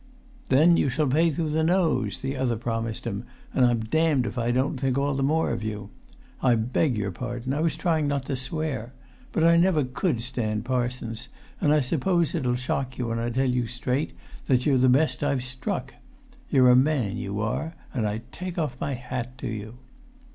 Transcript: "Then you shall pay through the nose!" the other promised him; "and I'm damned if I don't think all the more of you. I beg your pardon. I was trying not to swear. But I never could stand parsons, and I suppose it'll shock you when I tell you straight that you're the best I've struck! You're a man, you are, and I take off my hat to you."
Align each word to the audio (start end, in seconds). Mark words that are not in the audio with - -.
"Then 0.49 0.77
you 0.77 0.89
shall 0.89 1.05
pay 1.05 1.29
through 1.29 1.51
the 1.51 1.63
nose!" 1.63 2.17
the 2.21 2.35
other 2.35 2.55
promised 2.55 3.05
him; 3.05 3.23
"and 3.53 3.63
I'm 3.63 3.81
damned 3.81 4.25
if 4.25 4.35
I 4.35 4.49
don't 4.49 4.79
think 4.81 4.97
all 4.97 5.13
the 5.13 5.21
more 5.21 5.51
of 5.51 5.61
you. 5.61 5.91
I 6.41 6.55
beg 6.55 6.97
your 6.97 7.11
pardon. 7.11 7.53
I 7.53 7.61
was 7.61 7.75
trying 7.75 8.07
not 8.07 8.25
to 8.25 8.35
swear. 8.35 8.93
But 9.31 9.43
I 9.43 9.57
never 9.57 9.83
could 9.83 10.19
stand 10.21 10.65
parsons, 10.65 11.27
and 11.61 11.71
I 11.71 11.81
suppose 11.81 12.33
it'll 12.33 12.55
shock 12.55 12.97
you 12.97 13.09
when 13.09 13.19
I 13.19 13.29
tell 13.29 13.47
you 13.47 13.67
straight 13.67 14.13
that 14.47 14.65
you're 14.65 14.79
the 14.79 14.89
best 14.89 15.23
I've 15.23 15.43
struck! 15.43 15.93
You're 16.49 16.71
a 16.71 16.75
man, 16.75 17.17
you 17.17 17.39
are, 17.39 17.75
and 17.93 18.07
I 18.07 18.21
take 18.31 18.57
off 18.57 18.81
my 18.81 18.95
hat 18.95 19.37
to 19.37 19.47
you." 19.47 19.75